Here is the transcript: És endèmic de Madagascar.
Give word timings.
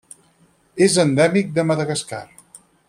És 0.85 0.95
endèmic 1.05 1.53
de 1.59 1.67
Madagascar. 1.73 2.25